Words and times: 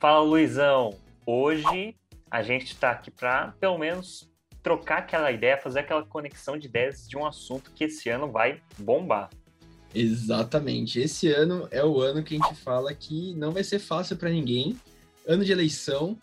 Fala, 0.00 0.20
Luizão. 0.20 0.96
Hoje 1.26 1.94
a 2.30 2.42
gente 2.42 2.72
está 2.72 2.90
aqui 2.90 3.10
para, 3.10 3.48
pelo 3.60 3.76
menos, 3.76 4.26
trocar 4.62 5.00
aquela 5.00 5.30
ideia, 5.30 5.58
fazer 5.58 5.80
aquela 5.80 6.02
conexão 6.02 6.56
de 6.56 6.68
ideias 6.68 7.06
de 7.06 7.18
um 7.18 7.26
assunto 7.26 7.70
que 7.72 7.84
esse 7.84 8.08
ano 8.08 8.32
vai 8.32 8.62
bombar. 8.78 9.28
Exatamente. 9.94 10.98
Esse 10.98 11.30
ano 11.30 11.68
é 11.70 11.84
o 11.84 12.00
ano 12.00 12.24
que 12.24 12.34
a 12.34 12.38
gente 12.38 12.58
fala 12.62 12.94
que 12.94 13.34
não 13.34 13.52
vai 13.52 13.62
ser 13.62 13.78
fácil 13.78 14.16
para 14.16 14.30
ninguém. 14.30 14.80
Ano 15.28 15.44
de 15.44 15.52
eleição 15.52 16.18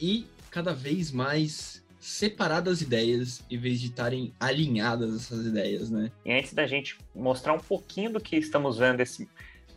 e 0.00 0.26
cada 0.50 0.72
vez 0.72 1.12
mais 1.12 1.84
separadas 2.00 2.78
as 2.78 2.80
ideias 2.80 3.44
em 3.50 3.58
vez 3.58 3.78
de 3.78 3.88
estarem 3.88 4.32
alinhadas 4.40 5.14
essas 5.14 5.44
ideias, 5.44 5.90
né? 5.90 6.10
E 6.24 6.32
antes 6.32 6.54
da 6.54 6.66
gente 6.66 6.96
mostrar 7.14 7.52
um 7.52 7.60
pouquinho 7.60 8.10
do 8.10 8.20
que 8.20 8.36
estamos 8.36 8.78
vendo 8.78 8.96
desse, 8.96 9.28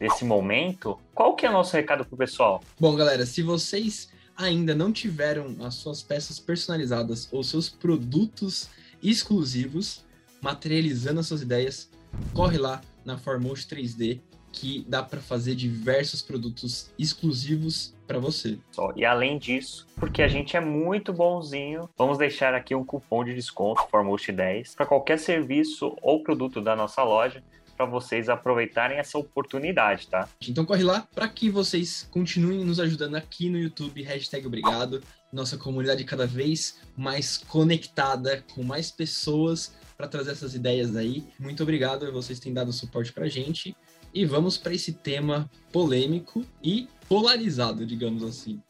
desse 0.01 0.25
momento, 0.25 0.99
qual 1.13 1.35
que 1.35 1.45
é 1.45 1.49
o 1.49 1.53
nosso 1.53 1.75
recado 1.75 2.03
pro 2.03 2.17
pessoal? 2.17 2.63
Bom, 2.79 2.95
galera, 2.95 3.23
se 3.23 3.43
vocês 3.43 4.09
ainda 4.35 4.73
não 4.73 4.91
tiveram 4.91 5.55
as 5.63 5.75
suas 5.75 6.01
peças 6.01 6.39
personalizadas 6.39 7.29
ou 7.31 7.43
seus 7.43 7.69
produtos 7.69 8.67
exclusivos 9.03 10.03
materializando 10.41 11.19
as 11.19 11.27
suas 11.27 11.43
ideias, 11.43 11.87
corre 12.33 12.57
lá 12.57 12.81
na 13.05 13.15
Formosh 13.15 13.67
3D 13.67 14.19
que 14.51 14.83
dá 14.89 15.03
para 15.03 15.21
fazer 15.21 15.53
diversos 15.53 16.23
produtos 16.23 16.91
exclusivos 16.97 17.93
para 18.07 18.17
você. 18.19 18.57
E 18.95 19.05
além 19.05 19.37
disso, 19.37 19.87
porque 19.95 20.21
a 20.23 20.27
gente 20.27 20.57
é 20.57 20.59
muito 20.59 21.13
bonzinho, 21.13 21.87
vamos 21.95 22.17
deixar 22.17 22.53
aqui 22.53 22.73
um 22.73 22.83
cupom 22.83 23.23
de 23.23 23.35
desconto 23.35 23.87
Formost 23.89 24.31
10 24.31 24.75
para 24.75 24.85
qualquer 24.85 25.19
serviço 25.19 25.95
ou 26.01 26.23
produto 26.23 26.59
da 26.59 26.75
nossa 26.75 27.03
loja 27.03 27.43
para 27.81 27.85
vocês 27.89 28.29
aproveitarem 28.29 28.99
essa 28.99 29.17
oportunidade, 29.17 30.07
tá? 30.07 30.29
Então 30.47 30.63
corre 30.63 30.83
lá 30.83 31.07
para 31.15 31.27
que 31.27 31.49
vocês 31.49 32.07
continuem 32.11 32.63
nos 32.63 32.79
ajudando 32.79 33.15
aqui 33.15 33.49
no 33.49 33.57
YouTube, 33.57 34.03
hashtag 34.03 34.45
obrigado, 34.45 35.01
nossa 35.33 35.57
comunidade 35.57 36.03
cada 36.03 36.27
vez 36.27 36.79
mais 36.95 37.37
conectada, 37.37 38.43
com 38.53 38.61
mais 38.61 38.91
pessoas 38.91 39.73
para 39.97 40.07
trazer 40.07 40.31
essas 40.31 40.53
ideias 40.53 40.95
aí. 40.95 41.23
Muito 41.39 41.63
obrigado, 41.63 42.11
vocês 42.11 42.39
têm 42.39 42.53
dado 42.53 42.71
suporte 42.71 43.11
para 43.11 43.27
gente. 43.27 43.75
E 44.13 44.25
vamos 44.25 44.57
para 44.57 44.73
esse 44.73 44.93
tema 44.93 45.49
polêmico 45.71 46.45
e 46.61 46.87
polarizado, 47.07 47.85
digamos 47.85 48.23
assim. 48.23 48.61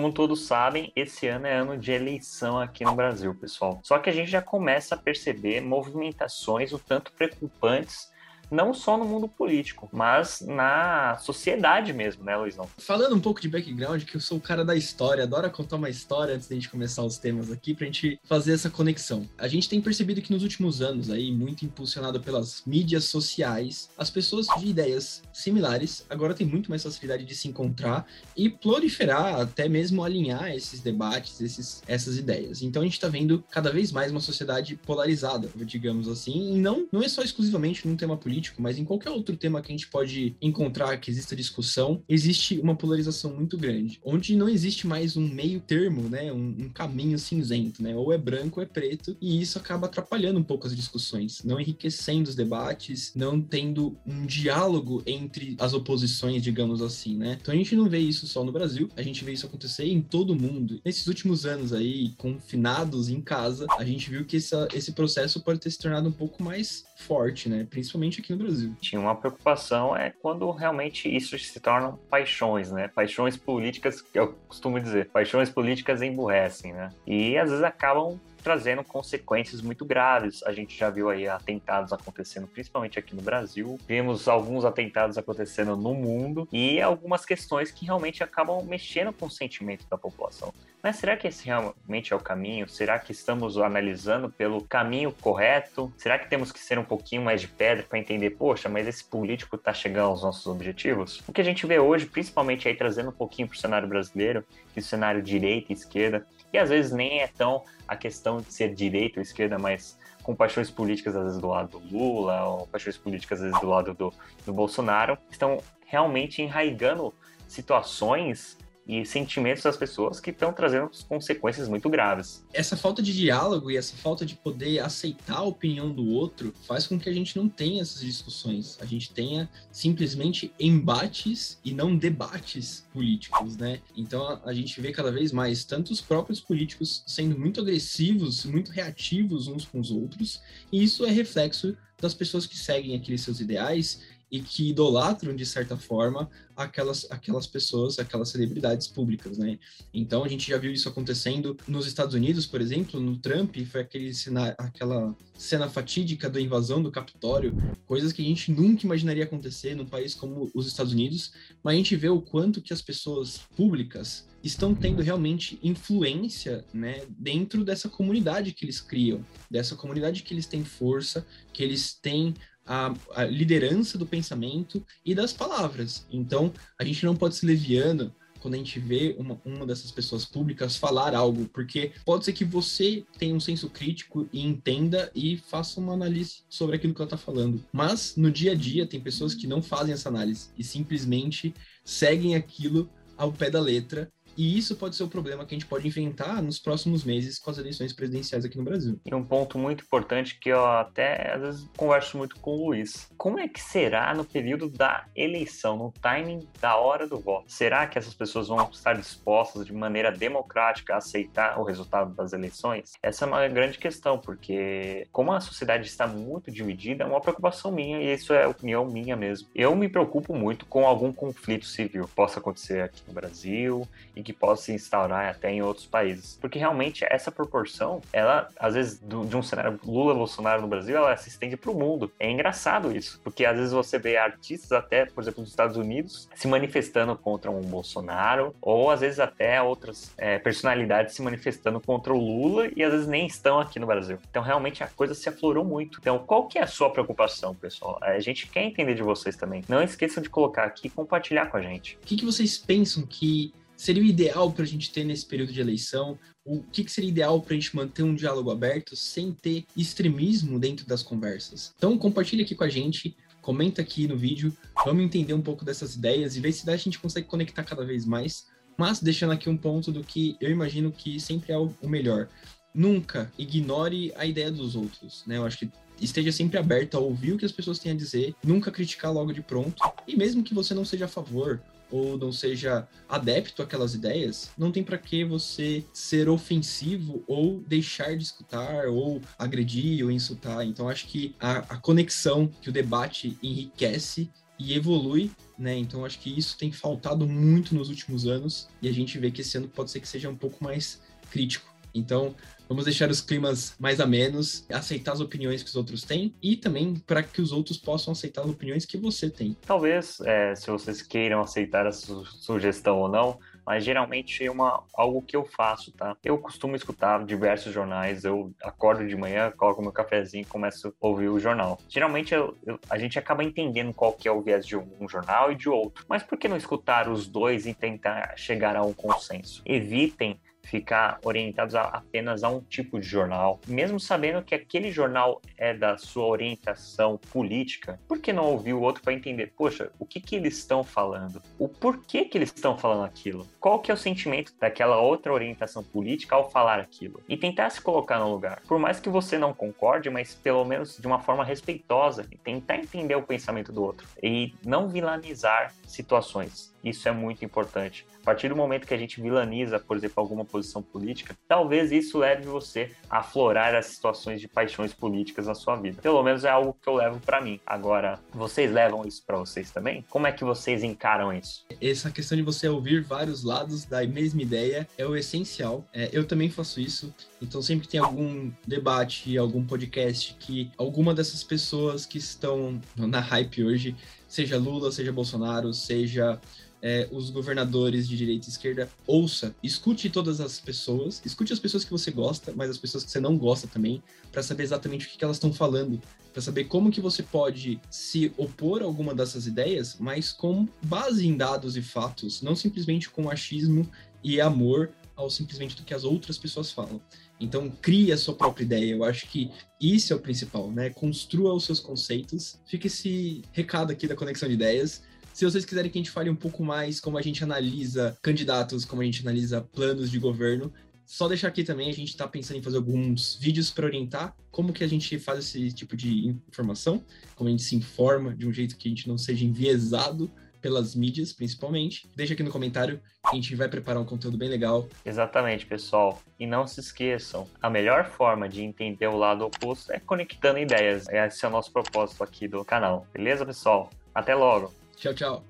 Como 0.00 0.14
todos 0.14 0.46
sabem, 0.46 0.90
esse 0.96 1.26
ano 1.26 1.46
é 1.46 1.52
ano 1.52 1.76
de 1.76 1.92
eleição 1.92 2.58
aqui 2.58 2.86
no 2.86 2.94
Brasil, 2.94 3.34
pessoal. 3.34 3.80
Só 3.82 3.98
que 3.98 4.08
a 4.08 4.12
gente 4.14 4.30
já 4.30 4.40
começa 4.40 4.94
a 4.94 4.98
perceber 4.98 5.60
movimentações 5.60 6.72
o 6.72 6.78
tanto 6.78 7.12
preocupantes 7.12 8.10
não 8.50 8.74
só 8.74 8.96
no 8.96 9.04
mundo 9.04 9.28
político, 9.28 9.88
mas 9.92 10.40
na 10.40 11.16
sociedade 11.18 11.92
mesmo, 11.92 12.24
né, 12.24 12.36
Luizão? 12.36 12.68
Falando 12.78 13.14
um 13.14 13.20
pouco 13.20 13.40
de 13.40 13.48
background, 13.48 14.02
que 14.04 14.16
eu 14.16 14.20
sou 14.20 14.38
o 14.38 14.40
cara 14.40 14.64
da 14.64 14.74
história, 14.74 15.24
adoro 15.24 15.50
contar 15.50 15.76
uma 15.76 15.88
história 15.88 16.34
antes 16.34 16.48
da 16.48 16.54
gente 16.54 16.68
começar 16.68 17.02
os 17.02 17.18
temas 17.18 17.50
aqui, 17.50 17.74
pra 17.74 17.86
gente 17.86 18.20
fazer 18.24 18.52
essa 18.52 18.68
conexão. 18.68 19.28
A 19.38 19.48
gente 19.48 19.68
tem 19.68 19.80
percebido 19.80 20.20
que 20.20 20.32
nos 20.32 20.42
últimos 20.42 20.82
anos, 20.82 21.10
aí, 21.10 21.32
muito 21.32 21.64
impulsionado 21.64 22.20
pelas 22.20 22.62
mídias 22.66 23.04
sociais, 23.04 23.90
as 23.96 24.10
pessoas 24.10 24.46
de 24.58 24.66
ideias 24.66 25.22
similares 25.32 26.04
agora 26.08 26.34
têm 26.34 26.46
muito 26.46 26.70
mais 26.70 26.82
facilidade 26.82 27.24
de 27.24 27.34
se 27.34 27.48
encontrar 27.48 28.06
e 28.36 28.48
proliferar, 28.48 29.40
até 29.40 29.68
mesmo 29.68 30.04
alinhar 30.04 30.50
esses 30.50 30.80
debates, 30.80 31.40
esses, 31.40 31.82
essas 31.86 32.16
ideias. 32.16 32.62
Então 32.62 32.82
a 32.82 32.84
gente 32.84 33.00
tá 33.00 33.08
vendo 33.08 33.44
cada 33.50 33.70
vez 33.70 33.92
mais 33.92 34.10
uma 34.10 34.20
sociedade 34.20 34.76
polarizada, 34.76 35.48
digamos 35.56 36.08
assim, 36.08 36.54
e 36.54 36.58
não, 36.58 36.86
não 36.92 37.02
é 37.02 37.08
só 37.08 37.22
exclusivamente 37.22 37.86
num 37.86 37.96
tema 37.96 38.16
político 38.16 38.39
político, 38.40 38.62
mas 38.62 38.78
em 38.78 38.84
qualquer 38.84 39.10
outro 39.10 39.36
tema 39.36 39.60
que 39.60 39.72
a 39.72 39.76
gente 39.76 39.88
pode 39.88 40.34
encontrar 40.40 40.96
que 40.96 41.10
exista 41.10 41.36
discussão, 41.36 42.02
existe 42.08 42.58
uma 42.58 42.74
polarização 42.74 43.34
muito 43.34 43.56
grande, 43.56 44.00
onde 44.02 44.34
não 44.34 44.48
existe 44.48 44.86
mais 44.86 45.16
um 45.16 45.28
meio 45.28 45.60
termo, 45.60 46.08
né, 46.08 46.32
um, 46.32 46.56
um 46.58 46.68
caminho 46.68 47.18
cinzento, 47.18 47.82
né, 47.82 47.94
ou 47.94 48.12
é 48.12 48.18
branco 48.18 48.60
ou 48.60 48.64
é 48.64 48.66
preto, 48.66 49.16
e 49.20 49.40
isso 49.40 49.58
acaba 49.58 49.86
atrapalhando 49.86 50.38
um 50.38 50.42
pouco 50.42 50.66
as 50.66 50.74
discussões, 50.74 51.42
não 51.44 51.60
enriquecendo 51.60 52.28
os 52.28 52.34
debates, 52.34 53.12
não 53.14 53.40
tendo 53.40 53.96
um 54.06 54.24
diálogo 54.24 55.02
entre 55.06 55.56
as 55.58 55.74
oposições, 55.74 56.42
digamos 56.42 56.80
assim, 56.80 57.16
né. 57.16 57.38
Então 57.40 57.54
a 57.54 57.56
gente 57.56 57.76
não 57.76 57.88
vê 57.88 57.98
isso 57.98 58.26
só 58.26 58.42
no 58.42 58.52
Brasil, 58.52 58.88
a 58.96 59.02
gente 59.02 59.24
vê 59.24 59.32
isso 59.32 59.46
acontecer 59.46 59.86
em 59.86 60.00
todo 60.00 60.30
o 60.30 60.36
mundo. 60.36 60.80
Nesses 60.84 61.06
últimos 61.06 61.44
anos 61.44 61.72
aí, 61.72 62.10
confinados 62.16 63.08
em 63.08 63.20
casa, 63.20 63.66
a 63.78 63.84
gente 63.84 64.08
viu 64.08 64.24
que 64.24 64.36
essa, 64.36 64.68
esse 64.72 64.92
processo 64.92 65.40
pode 65.40 65.60
ter 65.60 65.70
se 65.70 65.78
tornado 65.78 66.08
um 66.08 66.12
pouco 66.12 66.42
mais 66.42 66.84
forte, 67.00 67.48
né, 67.48 67.66
principalmente 67.68 68.20
aqui 68.20 68.32
no 68.32 68.38
Brasil. 68.38 68.74
Tinha 68.80 69.00
uma 69.00 69.14
preocupação 69.14 69.96
é 69.96 70.10
quando 70.10 70.50
realmente 70.50 71.08
isso 71.08 71.38
se 71.38 71.60
tornam 71.60 71.98
paixões, 72.08 72.70
né? 72.70 72.88
Paixões 72.88 73.36
políticas, 73.36 74.04
eu 74.14 74.34
costumo 74.46 74.78
dizer, 74.80 75.08
paixões 75.08 75.50
políticas 75.50 76.02
emburrecem, 76.02 76.72
né? 76.72 76.90
E 77.06 77.36
às 77.38 77.50
vezes 77.50 77.64
acabam 77.64 78.20
trazendo 78.42 78.82
consequências 78.82 79.60
muito 79.60 79.84
graves. 79.84 80.42
A 80.44 80.52
gente 80.52 80.76
já 80.76 80.90
viu 80.90 81.08
aí 81.08 81.28
atentados 81.28 81.92
acontecendo, 81.92 82.46
principalmente 82.46 82.98
aqui 82.98 83.14
no 83.14 83.22
Brasil. 83.22 83.78
Vimos 83.86 84.28
alguns 84.28 84.64
atentados 84.64 85.18
acontecendo 85.18 85.76
no 85.76 85.94
mundo 85.94 86.48
e 86.52 86.80
algumas 86.80 87.24
questões 87.24 87.70
que 87.70 87.84
realmente 87.84 88.22
acabam 88.22 88.64
mexendo 88.64 89.12
com 89.12 89.26
o 89.26 89.30
sentimento 89.30 89.86
da 89.88 89.98
população. 89.98 90.52
Mas 90.82 90.96
será 90.96 91.14
que 91.16 91.28
esse 91.28 91.44
realmente 91.44 92.12
é 92.12 92.16
o 92.16 92.20
caminho? 92.20 92.66
Será 92.66 92.98
que 92.98 93.12
estamos 93.12 93.58
analisando 93.58 94.30
pelo 94.30 94.62
caminho 94.62 95.12
correto? 95.20 95.92
Será 95.96 96.18
que 96.18 96.28
temos 96.28 96.50
que 96.50 96.58
ser 96.58 96.78
um 96.78 96.84
pouquinho 96.84 97.22
mais 97.22 97.42
de 97.42 97.48
pedra 97.48 97.84
para 97.86 97.98
entender, 97.98 98.30
poxa, 98.30 98.68
mas 98.68 98.86
esse 98.86 99.04
político 99.04 99.56
está 99.56 99.74
chegando 99.74 100.06
aos 100.06 100.22
nossos 100.22 100.46
objetivos? 100.46 101.22
O 101.28 101.32
que 101.32 101.40
a 101.40 101.44
gente 101.44 101.66
vê 101.66 101.78
hoje, 101.78 102.06
principalmente 102.06 102.66
aí 102.66 102.74
trazendo 102.74 103.10
um 103.10 103.12
pouquinho 103.12 103.46
para 103.46 103.56
o 103.56 103.58
cenário 103.58 103.86
brasileiro, 103.86 104.42
que 104.72 104.80
o 104.80 104.82
cenário 104.82 105.22
direita 105.22 105.70
e 105.70 105.74
esquerda, 105.74 106.26
e 106.50 106.56
às 106.56 106.70
vezes 106.70 106.92
nem 106.92 107.20
é 107.20 107.26
tão 107.26 107.62
a 107.86 107.94
questão 107.94 108.40
de 108.40 108.52
ser 108.52 108.74
direita 108.74 109.20
ou 109.20 109.22
esquerda, 109.22 109.58
mas 109.58 109.98
com 110.22 110.34
paixões 110.34 110.70
políticas 110.70 111.14
às 111.14 111.24
vezes 111.24 111.38
do 111.38 111.48
lado 111.48 111.78
do 111.78 111.94
Lula, 111.94 112.44
ou 112.44 112.66
paixões 112.66 112.96
políticas 112.96 113.40
às 113.40 113.46
vezes 113.46 113.60
do 113.60 113.68
lado 113.68 113.92
do, 113.92 114.12
do 114.46 114.52
Bolsonaro, 114.52 115.18
estão 115.30 115.58
realmente 115.86 116.40
enraigando 116.40 117.12
situações 117.46 118.56
e 118.86 119.04
sentimentos 119.04 119.62
das 119.62 119.76
pessoas 119.76 120.20
que 120.20 120.30
estão 120.30 120.52
trazendo 120.52 120.90
consequências 121.08 121.68
muito 121.68 121.88
graves. 121.88 122.44
Essa 122.52 122.76
falta 122.76 123.02
de 123.02 123.12
diálogo 123.12 123.70
e 123.70 123.76
essa 123.76 123.96
falta 123.96 124.26
de 124.26 124.34
poder 124.34 124.80
aceitar 124.80 125.38
a 125.38 125.42
opinião 125.42 125.92
do 125.92 126.08
outro 126.08 126.52
faz 126.66 126.86
com 126.86 126.98
que 126.98 127.08
a 127.08 127.12
gente 127.12 127.36
não 127.36 127.48
tenha 127.48 127.82
essas 127.82 128.00
discussões. 128.00 128.78
A 128.80 128.84
gente 128.84 129.12
tenha 129.12 129.48
simplesmente 129.70 130.52
embates 130.58 131.58
e 131.64 131.72
não 131.72 131.96
debates 131.96 132.86
políticos, 132.92 133.56
né? 133.56 133.80
Então 133.96 134.40
a 134.44 134.52
gente 134.52 134.80
vê 134.80 134.92
cada 134.92 135.12
vez 135.12 135.32
mais 135.32 135.64
tanto 135.64 135.92
os 135.92 136.00
próprios 136.00 136.40
políticos 136.40 137.02
sendo 137.06 137.38
muito 137.38 137.60
agressivos, 137.60 138.44
muito 138.44 138.72
reativos 138.72 139.46
uns 139.46 139.64
com 139.64 139.80
os 139.80 139.90
outros, 139.90 140.40
e 140.72 140.82
isso 140.82 141.04
é 141.04 141.10
reflexo 141.10 141.76
das 142.00 142.14
pessoas 142.14 142.46
que 142.46 142.56
seguem 142.56 142.96
aqueles 142.96 143.20
seus 143.20 143.40
ideais 143.40 144.00
e 144.30 144.40
que 144.40 144.70
idolatram, 144.70 145.34
de 145.34 145.44
certa 145.44 145.76
forma, 145.76 146.30
aquelas, 146.56 147.06
aquelas 147.10 147.46
pessoas, 147.46 147.98
aquelas 147.98 148.28
celebridades 148.28 148.86
públicas, 148.86 149.38
né? 149.38 149.58
Então, 149.92 150.22
a 150.24 150.28
gente 150.28 150.48
já 150.48 150.56
viu 150.56 150.72
isso 150.72 150.88
acontecendo 150.88 151.56
nos 151.66 151.86
Estados 151.86 152.14
Unidos, 152.14 152.46
por 152.46 152.60
exemplo, 152.60 153.00
no 153.00 153.16
Trump, 153.16 153.56
foi 153.66 153.80
aquele 153.80 154.12
aquela 154.58 155.16
cena 155.36 155.68
fatídica 155.68 156.28
da 156.28 156.40
invasão 156.40 156.82
do 156.82 156.90
Capitólio, 156.90 157.56
coisas 157.86 158.12
que 158.12 158.22
a 158.22 158.24
gente 158.24 158.52
nunca 158.52 158.84
imaginaria 158.84 159.24
acontecer 159.24 159.74
num 159.74 159.86
país 159.86 160.14
como 160.14 160.50
os 160.54 160.66
Estados 160.66 160.92
Unidos, 160.92 161.32
mas 161.62 161.74
a 161.74 161.76
gente 161.76 161.96
vê 161.96 162.08
o 162.08 162.20
quanto 162.20 162.60
que 162.60 162.72
as 162.72 162.82
pessoas 162.82 163.40
públicas 163.56 164.28
estão 164.42 164.74
tendo 164.74 165.02
realmente 165.02 165.58
influência 165.62 166.64
né, 166.72 167.02
dentro 167.08 167.64
dessa 167.64 167.88
comunidade 167.88 168.52
que 168.52 168.64
eles 168.64 168.80
criam, 168.80 169.24
dessa 169.50 169.76
comunidade 169.76 170.22
que 170.22 170.32
eles 170.32 170.46
têm 170.46 170.64
força, 170.64 171.26
que 171.52 171.62
eles 171.62 171.94
têm 171.94 172.34
a, 172.66 172.94
a, 173.14 173.24
liderança 173.24 173.98
do 173.98 174.06
pensamento 174.06 174.84
e 175.04 175.14
das 175.14 175.32
palavras. 175.32 176.06
Então, 176.10 176.52
a 176.78 176.84
gente 176.84 177.04
não 177.04 177.16
pode 177.16 177.36
ser 177.36 177.46
leviano 177.46 178.14
quando 178.40 178.54
a 178.54 178.56
gente 178.56 178.80
vê 178.80 179.14
uma, 179.18 179.40
uma 179.44 179.66
dessas 179.66 179.90
pessoas 179.90 180.24
públicas 180.24 180.76
falar 180.76 181.14
algo, 181.14 181.46
porque 181.52 181.92
pode 182.04 182.24
ser 182.24 182.32
que 182.32 182.44
você 182.44 183.04
tenha 183.18 183.34
um 183.34 183.40
senso 183.40 183.68
crítico 183.68 184.28
e 184.32 184.40
entenda 184.40 185.10
e 185.14 185.36
faça 185.36 185.78
uma 185.78 185.92
análise 185.92 186.42
sobre 186.48 186.76
aquilo 186.76 186.94
que 186.94 187.00
ela 187.00 187.06
está 187.06 187.18
falando. 187.18 187.62
Mas 187.72 188.16
no 188.16 188.30
dia 188.30 188.52
a 188.52 188.54
dia 188.54 188.86
tem 188.86 189.00
pessoas 189.00 189.34
que 189.34 189.46
não 189.46 189.62
fazem 189.62 189.92
essa 189.92 190.08
análise 190.08 190.48
e 190.56 190.64
simplesmente 190.64 191.54
seguem 191.84 192.34
aquilo 192.34 192.88
ao 193.16 193.30
pé 193.30 193.50
da 193.50 193.60
letra 193.60 194.10
E 194.36 194.58
isso 194.58 194.76
pode 194.76 194.96
ser 194.96 195.02
o 195.02 195.08
problema 195.08 195.44
que 195.44 195.54
a 195.54 195.58
gente 195.58 195.68
pode 195.68 195.86
enfrentar 195.86 196.42
nos 196.42 196.58
próximos 196.58 197.04
meses 197.04 197.38
com 197.38 197.50
as 197.50 197.58
eleições 197.58 197.92
presidenciais 197.92 198.44
aqui 198.44 198.56
no 198.56 198.64
Brasil. 198.64 199.00
E 199.04 199.14
um 199.14 199.24
ponto 199.24 199.58
muito 199.58 199.84
importante 199.84 200.38
que 200.38 200.48
eu 200.48 200.64
até 200.64 201.34
às 201.34 201.40
vezes 201.40 201.68
converso 201.76 202.16
muito 202.16 202.36
com 202.36 202.52
o 202.52 202.66
Luiz. 202.66 203.10
Como 203.16 203.38
é 203.38 203.48
que 203.48 203.60
será 203.60 204.14
no 204.14 204.24
período 204.24 204.68
da 204.68 205.04
eleição, 205.14 205.76
no 205.76 205.92
timing 206.00 206.46
da 206.60 206.76
hora 206.76 207.06
do 207.06 207.18
voto? 207.18 207.50
Será 207.50 207.86
que 207.86 207.98
essas 207.98 208.14
pessoas 208.14 208.48
vão 208.48 208.60
estar 208.70 208.94
dispostas 208.94 209.66
de 209.66 209.72
maneira 209.72 210.10
democrática 210.10 210.94
a 210.94 210.98
aceitar 210.98 211.58
o 211.58 211.64
resultado 211.64 212.14
das 212.14 212.32
eleições? 212.32 212.92
Essa 213.02 213.24
é 213.24 213.28
uma 213.28 213.48
grande 213.48 213.78
questão, 213.78 214.18
porque 214.18 215.06
como 215.12 215.32
a 215.32 215.40
sociedade 215.40 215.86
está 215.86 216.06
muito 216.06 216.50
dividida, 216.50 217.04
é 217.04 217.06
uma 217.06 217.20
preocupação 217.20 217.70
minha 217.70 218.00
e 218.00 218.14
isso 218.14 218.32
é 218.32 218.46
opinião 218.46 218.84
minha 218.86 219.16
mesmo. 219.16 219.48
Eu 219.54 219.74
me 219.74 219.88
preocupo 219.88 220.34
muito 220.34 220.66
com 220.66 220.86
algum 220.86 221.12
conflito 221.12 221.66
civil 221.66 222.06
que 222.06 222.14
possa 222.14 222.40
acontecer 222.40 222.82
aqui 222.82 223.02
no 223.06 223.14
Brasil 223.14 223.86
e 224.20 224.22
que 224.22 224.32
possa 224.32 224.64
se 224.64 224.72
instaurar 224.72 225.30
até 225.30 225.50
em 225.50 225.62
outros 225.62 225.86
países. 225.86 226.38
Porque 226.40 226.58
realmente 226.58 227.04
essa 227.08 227.32
proporção, 227.32 228.00
ela, 228.12 228.48
às 228.58 228.74
vezes, 228.74 228.98
do, 229.00 229.24
de 229.24 229.36
um 229.36 229.42
cenário 229.42 229.80
Lula-Bolsonaro 229.84 230.62
no 230.62 230.68
Brasil, 230.68 230.96
ela 230.96 231.16
se 231.16 231.28
estende 231.28 231.56
para 231.56 231.70
o 231.70 231.74
mundo. 231.74 232.12
É 232.18 232.30
engraçado 232.30 232.94
isso, 232.94 233.20
porque 233.24 233.44
às 233.44 233.56
vezes 233.56 233.72
você 233.72 233.98
vê 233.98 234.16
artistas 234.16 234.72
até, 234.72 235.06
por 235.06 235.22
exemplo, 235.22 235.42
dos 235.42 235.50
Estados 235.50 235.76
Unidos, 235.76 236.28
se 236.34 236.46
manifestando 236.46 237.16
contra 237.16 237.50
um 237.50 237.62
Bolsonaro, 237.62 238.54
ou 238.60 238.90
às 238.90 239.00
vezes 239.00 239.18
até 239.18 239.60
outras 239.62 240.12
é, 240.18 240.38
personalidades 240.38 241.14
se 241.14 241.22
manifestando 241.22 241.80
contra 241.80 242.12
o 242.12 242.18
Lula 242.18 242.68
e 242.76 242.82
às 242.82 242.92
vezes 242.92 243.06
nem 243.06 243.26
estão 243.26 243.58
aqui 243.58 243.78
no 243.78 243.86
Brasil. 243.86 244.18
Então 244.30 244.42
realmente 244.42 244.84
a 244.84 244.88
coisa 244.88 245.14
se 245.14 245.28
aflorou 245.28 245.64
muito. 245.64 245.98
Então 246.00 246.18
qual 246.18 246.46
que 246.46 246.58
é 246.58 246.62
a 246.62 246.66
sua 246.66 246.90
preocupação, 246.90 247.54
pessoal? 247.54 247.98
A 248.02 248.20
gente 248.20 248.46
quer 248.48 248.62
entender 248.62 248.94
de 248.94 249.02
vocês 249.02 249.36
também. 249.36 249.64
Não 249.68 249.82
esqueçam 249.82 250.22
de 250.22 250.28
colocar 250.28 250.64
aqui 250.64 250.88
e 250.88 250.90
compartilhar 250.90 251.46
com 251.46 251.56
a 251.56 251.62
gente. 251.62 251.96
O 252.02 252.06
que, 252.06 252.16
que 252.16 252.24
vocês 252.24 252.58
pensam 252.58 253.04
que 253.06 253.52
seria 253.80 254.02
o 254.02 254.06
ideal 254.06 254.52
para 254.52 254.62
a 254.62 254.66
gente 254.66 254.92
ter 254.92 255.04
nesse 255.04 255.24
período 255.24 255.54
de 255.54 255.60
eleição? 255.60 256.18
O 256.44 256.62
que, 256.62 256.84
que 256.84 256.92
seria 256.92 257.08
ideal 257.08 257.40
para 257.40 257.54
a 257.54 257.58
gente 257.58 257.74
manter 257.74 258.02
um 258.02 258.14
diálogo 258.14 258.50
aberto 258.50 258.94
sem 258.94 259.32
ter 259.32 259.64
extremismo 259.74 260.58
dentro 260.58 260.86
das 260.86 261.02
conversas? 261.02 261.72
Então, 261.78 261.96
compartilhe 261.96 262.42
aqui 262.42 262.54
com 262.54 262.64
a 262.64 262.68
gente, 262.68 263.16
comenta 263.40 263.80
aqui 263.80 264.06
no 264.06 264.18
vídeo, 264.18 264.54
vamos 264.84 265.02
entender 265.02 265.32
um 265.32 265.40
pouco 265.40 265.64
dessas 265.64 265.94
ideias 265.94 266.36
e 266.36 266.40
ver 266.40 266.52
se 266.52 266.68
a 266.68 266.76
gente 266.76 266.98
consegue 266.98 267.26
conectar 267.26 267.64
cada 267.64 267.82
vez 267.82 268.04
mais. 268.04 268.48
Mas 268.76 269.00
deixando 269.00 269.32
aqui 269.32 269.48
um 269.48 269.56
ponto 269.56 269.90
do 269.90 270.04
que 270.04 270.36
eu 270.42 270.50
imagino 270.50 270.92
que 270.92 271.18
sempre 271.18 271.50
é 271.50 271.56
o 271.56 271.72
melhor. 271.84 272.28
Nunca 272.74 273.32
ignore 273.38 274.12
a 274.14 274.26
ideia 274.26 274.50
dos 274.52 274.76
outros, 274.76 275.24
né? 275.26 275.38
Eu 275.38 275.46
acho 275.46 275.58
que 275.58 275.70
esteja 275.98 276.30
sempre 276.30 276.58
aberto 276.58 276.98
a 276.98 277.00
ouvir 277.00 277.32
o 277.32 277.38
que 277.38 277.46
as 277.46 277.52
pessoas 277.52 277.78
têm 277.78 277.92
a 277.92 277.96
dizer, 277.96 278.34
nunca 278.44 278.70
criticar 278.70 279.10
logo 279.10 279.32
de 279.32 279.40
pronto. 279.40 279.82
E 280.06 280.16
mesmo 280.16 280.42
que 280.42 280.52
você 280.52 280.74
não 280.74 280.84
seja 280.84 281.06
a 281.06 281.08
favor 281.08 281.62
ou 281.90 282.16
não 282.16 282.32
seja 282.32 282.88
adepto 283.08 283.62
àquelas 283.62 283.94
ideias, 283.94 284.50
não 284.56 284.70
tem 284.70 284.82
para 284.82 284.98
que 284.98 285.24
você 285.24 285.84
ser 285.92 286.28
ofensivo 286.28 287.24
ou 287.26 287.60
deixar 287.66 288.16
de 288.16 288.22
escutar 288.22 288.86
ou 288.88 289.20
agredir 289.38 290.04
ou 290.04 290.10
insultar. 290.10 290.64
Então 290.66 290.88
acho 290.88 291.06
que 291.06 291.34
a, 291.40 291.58
a 291.58 291.76
conexão 291.76 292.46
que 292.60 292.68
o 292.68 292.72
debate 292.72 293.36
enriquece 293.42 294.30
e 294.58 294.74
evolui, 294.74 295.30
né? 295.58 295.76
Então 295.76 296.04
acho 296.04 296.18
que 296.18 296.36
isso 296.36 296.56
tem 296.58 296.70
faltado 296.70 297.26
muito 297.26 297.74
nos 297.74 297.88
últimos 297.88 298.26
anos 298.26 298.68
e 298.82 298.88
a 298.88 298.92
gente 298.92 299.18
vê 299.18 299.30
que 299.30 299.40
esse 299.40 299.56
ano 299.56 299.68
pode 299.68 299.90
ser 299.90 300.00
que 300.00 300.08
seja 300.08 300.28
um 300.28 300.36
pouco 300.36 300.62
mais 300.62 301.00
crítico. 301.30 301.69
Então, 301.94 302.34
vamos 302.68 302.84
deixar 302.84 303.10
os 303.10 303.20
climas 303.20 303.74
mais 303.78 304.00
amenos, 304.00 304.64
aceitar 304.70 305.12
as 305.12 305.20
opiniões 305.20 305.62
que 305.62 305.68
os 305.68 305.76
outros 305.76 306.02
têm 306.02 306.34
e 306.42 306.56
também 306.56 306.94
para 306.94 307.22
que 307.22 307.40
os 307.40 307.52
outros 307.52 307.78
possam 307.78 308.12
aceitar 308.12 308.42
as 308.42 308.50
opiniões 308.50 308.84
que 308.84 308.96
você 308.96 309.28
tem. 309.28 309.56
Talvez, 309.66 310.20
é, 310.20 310.54
se 310.54 310.70
vocês 310.70 311.02
queiram 311.02 311.40
aceitar 311.40 311.86
a 311.86 311.92
su 311.92 312.24
sugestão 312.24 312.98
ou 312.98 313.08
não, 313.08 313.38
mas 313.66 313.84
geralmente 313.84 314.44
é 314.44 314.50
uma, 314.50 314.82
algo 314.94 315.22
que 315.22 315.36
eu 315.36 315.44
faço, 315.44 315.92
tá? 315.92 316.16
Eu 316.24 316.38
costumo 316.38 316.74
escutar 316.74 317.24
diversos 317.24 317.72
jornais, 317.72 318.24
eu 318.24 318.52
acordo 318.62 319.06
de 319.06 319.16
manhã, 319.16 319.50
coloco 319.50 319.82
meu 319.82 319.92
cafezinho 319.92 320.42
e 320.42 320.44
começo 320.44 320.88
a 320.88 321.06
ouvir 321.06 321.28
o 321.28 321.38
jornal. 321.38 321.78
Geralmente 321.88 322.34
eu, 322.34 322.56
eu, 322.66 322.80
a 322.88 322.98
gente 322.98 323.18
acaba 323.18 323.44
entendendo 323.44 323.92
qual 323.94 324.12
que 324.12 324.26
é 324.26 324.32
o 324.32 324.40
viés 324.40 324.66
de 324.66 324.76
um, 324.76 324.88
um 325.00 325.08
jornal 325.08 325.52
e 325.52 325.54
de 325.54 325.68
outro, 325.68 326.04
mas 326.08 326.22
por 326.22 326.38
que 326.38 326.48
não 326.48 326.56
escutar 326.56 327.08
os 327.08 327.28
dois 327.28 327.66
e 327.66 327.74
tentar 327.74 328.34
chegar 328.36 328.76
a 328.76 328.82
um 328.82 328.92
consenso? 328.92 329.62
Evitem 329.64 330.40
ficar 330.70 331.18
orientados 331.24 331.74
a, 331.74 331.82
apenas 331.82 332.44
a 332.44 332.48
um 332.48 332.60
tipo 332.60 333.00
de 333.00 333.06
jornal, 333.06 333.60
mesmo 333.66 333.98
sabendo 333.98 334.42
que 334.42 334.54
aquele 334.54 334.92
jornal 334.92 335.42
é 335.58 335.74
da 335.74 335.98
sua 335.98 336.26
orientação 336.26 337.18
política, 337.32 337.98
por 338.06 338.20
que 338.20 338.32
não 338.32 338.44
ouvir 338.44 338.72
o 338.72 338.80
outro 338.80 339.02
para 339.02 339.12
entender, 339.12 339.52
poxa, 339.56 339.90
o 339.98 340.06
que 340.06 340.20
que 340.20 340.36
eles 340.36 340.58
estão 340.58 340.84
falando? 340.84 341.42
O 341.58 341.68
porquê 341.68 342.24
que 342.24 342.38
eles 342.38 342.52
estão 342.54 342.78
falando 342.78 343.04
aquilo? 343.04 343.48
Qual 343.58 343.80
que 343.80 343.90
é 343.90 343.94
o 343.94 343.96
sentimento 343.96 344.54
daquela 344.60 345.00
outra 345.00 345.32
orientação 345.32 345.82
política 345.82 346.36
ao 346.36 346.48
falar 346.50 346.78
aquilo? 346.78 347.20
E 347.28 347.36
tentar 347.36 347.70
se 347.70 347.80
colocar 347.80 348.20
no 348.20 348.30
lugar. 348.30 348.62
Por 348.68 348.78
mais 348.78 349.00
que 349.00 349.08
você 349.08 349.36
não 349.36 349.52
concorde, 349.52 350.08
mas 350.08 350.34
pelo 350.34 350.64
menos 350.64 350.96
de 350.98 351.06
uma 351.06 351.18
forma 351.18 351.44
respeitosa, 351.44 352.28
tentar 352.44 352.76
entender 352.76 353.16
o 353.16 353.22
pensamento 353.22 353.72
do 353.72 353.82
outro 353.82 354.06
e 354.22 354.54
não 354.64 354.88
vilanizar 354.88 355.74
situações. 355.84 356.72
Isso 356.84 357.08
é 357.08 357.12
muito 357.12 357.44
importante. 357.44 358.06
A 358.20 358.24
partir 358.24 358.48
do 358.48 358.56
momento 358.56 358.86
que 358.86 358.92
a 358.92 358.98
gente 358.98 359.20
vilaniza, 359.20 359.78
por 359.78 359.96
exemplo, 359.96 360.14
alguma 360.16 360.44
posição 360.44 360.82
política, 360.82 361.36
talvez 361.48 361.90
isso 361.90 362.18
leve 362.18 362.46
você 362.46 362.90
a 363.08 363.18
aflorar 363.18 363.74
as 363.74 363.86
situações 363.86 364.40
de 364.40 364.48
paixões 364.48 364.92
políticas 364.92 365.46
na 365.46 365.54
sua 365.54 365.76
vida. 365.76 366.02
Pelo 366.02 366.22
menos 366.22 366.44
é 366.44 366.50
algo 366.50 366.76
que 366.80 366.88
eu 366.88 366.94
levo 366.94 367.18
para 367.20 367.40
mim. 367.40 367.58
Agora, 367.66 368.18
vocês 368.32 368.70
levam 368.70 369.06
isso 369.06 369.22
para 369.26 369.38
vocês 369.38 369.70
também? 369.70 370.04
Como 370.10 370.26
é 370.26 370.32
que 370.32 370.44
vocês 370.44 370.82
encaram 370.82 371.32
isso? 371.32 371.64
Essa 371.80 372.10
questão 372.10 372.36
de 372.36 372.42
você 372.42 372.68
ouvir 372.68 373.02
vários 373.02 373.42
lados 373.42 373.84
da 373.84 374.06
mesma 374.06 374.42
ideia 374.42 374.86
é 374.98 375.06
o 375.06 375.16
essencial. 375.16 375.84
É, 375.92 376.10
eu 376.12 376.26
também 376.26 376.50
faço 376.50 376.80
isso. 376.80 377.14
Então, 377.40 377.62
sempre 377.62 377.86
que 377.86 377.92
tem 377.92 378.00
algum 378.00 378.50
debate, 378.66 379.36
algum 379.38 379.64
podcast 379.64 380.36
que 380.38 380.70
alguma 380.76 381.14
dessas 381.14 381.42
pessoas 381.42 382.04
que 382.04 382.18
estão 382.18 382.80
na 382.96 383.20
hype 383.20 383.64
hoje, 383.64 383.96
seja 384.28 384.58
Lula, 384.58 384.92
seja 384.92 385.12
Bolsonaro, 385.12 385.72
seja 385.72 386.40
é, 386.82 387.08
os 387.10 387.30
governadores 387.30 388.08
de 388.08 388.16
direita 388.16 388.46
e 388.46 388.50
esquerda, 388.50 388.88
ouça, 389.06 389.54
escute 389.62 390.08
todas 390.08 390.40
as 390.40 390.58
pessoas, 390.58 391.20
escute 391.24 391.52
as 391.52 391.58
pessoas 391.58 391.84
que 391.84 391.90
você 391.90 392.10
gosta, 392.10 392.52
mas 392.56 392.70
as 392.70 392.78
pessoas 392.78 393.04
que 393.04 393.10
você 393.10 393.20
não 393.20 393.36
gosta 393.36 393.66
também, 393.66 394.02
para 394.32 394.42
saber 394.42 394.62
exatamente 394.62 395.06
o 395.06 395.10
que, 395.10 395.18
que 395.18 395.24
elas 395.24 395.36
estão 395.36 395.52
falando, 395.52 396.00
para 396.32 396.40
saber 396.40 396.64
como 396.64 396.90
que 396.90 397.00
você 397.00 397.22
pode 397.22 397.80
se 397.90 398.32
opor 398.36 398.82
a 398.82 398.84
alguma 398.84 399.14
dessas 399.14 399.46
ideias, 399.46 399.96
mas 399.98 400.32
com 400.32 400.66
base 400.82 401.26
em 401.26 401.36
dados 401.36 401.76
e 401.76 401.82
fatos, 401.82 402.40
não 402.40 402.56
simplesmente 402.56 403.10
com 403.10 403.28
achismo 403.28 403.88
e 404.22 404.40
amor 404.40 404.90
ao 405.16 405.28
simplesmente 405.28 405.76
do 405.76 405.82
que 405.82 405.92
as 405.92 406.04
outras 406.04 406.38
pessoas 406.38 406.72
falam. 406.72 407.00
Então, 407.38 407.70
crie 407.82 408.12
a 408.12 408.16
sua 408.16 408.34
própria 408.34 408.64
ideia. 408.64 408.92
Eu 408.92 409.04
acho 409.04 409.26
que 409.26 409.50
isso 409.80 410.12
é 410.12 410.16
o 410.16 410.20
principal, 410.20 410.70
né? 410.70 410.90
Construa 410.90 411.54
os 411.54 411.64
seus 411.64 411.80
conceitos. 411.80 412.58
Fica 412.66 412.86
esse 412.86 413.42
recado 413.52 413.92
aqui 413.92 414.06
da 414.06 414.14
conexão 414.14 414.48
de 414.48 414.54
ideias. 414.54 415.02
Se 415.32 415.44
vocês 415.44 415.64
quiserem 415.64 415.90
que 415.90 415.98
a 415.98 416.00
gente 416.00 416.10
fale 416.10 416.28
um 416.28 416.36
pouco 416.36 416.62
mais 416.62 417.00
como 417.00 417.16
a 417.16 417.22
gente 417.22 417.42
analisa 417.42 418.18
candidatos, 418.22 418.84
como 418.84 419.02
a 419.02 419.04
gente 419.04 419.22
analisa 419.22 419.60
planos 419.60 420.10
de 420.10 420.18
governo, 420.18 420.72
só 421.06 421.26
deixar 421.26 421.48
aqui 421.48 421.64
também, 421.64 421.88
a 421.90 421.92
gente 421.92 422.10
está 422.10 422.28
pensando 422.28 422.58
em 422.58 422.62
fazer 422.62 422.76
alguns 422.76 423.36
vídeos 423.36 423.70
para 423.70 423.86
orientar 423.86 424.36
como 424.50 424.72
que 424.72 424.84
a 424.84 424.86
gente 424.86 425.18
faz 425.18 425.40
esse 425.40 425.72
tipo 425.72 425.96
de 425.96 426.36
informação, 426.48 427.02
como 427.34 427.48
a 427.48 427.50
gente 427.50 427.64
se 427.64 427.74
informa 427.74 428.34
de 428.34 428.46
um 428.46 428.52
jeito 428.52 428.76
que 428.76 428.86
a 428.86 428.90
gente 428.90 429.08
não 429.08 429.18
seja 429.18 429.44
enviesado 429.44 430.30
pelas 430.60 430.94
mídias, 430.94 431.32
principalmente. 431.32 432.08
Deixa 432.14 432.34
aqui 432.34 432.42
no 432.42 432.50
comentário 432.50 433.00
a 433.24 433.34
gente 433.34 433.54
vai 433.56 433.68
preparar 433.68 434.00
um 434.00 434.04
conteúdo 434.04 434.38
bem 434.38 434.48
legal. 434.48 434.88
Exatamente, 435.04 435.66
pessoal. 435.66 436.22
E 436.38 436.46
não 436.46 436.66
se 436.66 436.80
esqueçam, 436.80 437.48
a 437.60 437.68
melhor 437.68 438.06
forma 438.06 438.48
de 438.48 438.62
entender 438.62 439.06
o 439.06 439.16
lado 439.16 439.44
oposto 439.44 439.92
é 439.92 439.98
conectando 439.98 440.58
ideias. 440.58 441.08
Esse 441.08 441.44
é 441.44 441.48
o 441.48 441.50
nosso 441.50 441.72
propósito 441.72 442.22
aqui 442.22 442.46
do 442.46 442.64
canal. 442.64 443.06
Beleza, 443.12 443.44
pessoal? 443.44 443.90
Até 444.14 444.34
logo! 444.34 444.79
Tchau, 445.00 445.14
tchau. 445.14 445.49